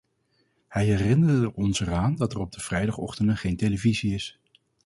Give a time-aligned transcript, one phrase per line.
[0.67, 4.39] Hij herinnerde ons eraan dat er op de vrijdagochtenden geen televisie is.